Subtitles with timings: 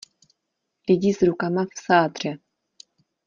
[0.89, 2.37] Lidi s rukama v sádře.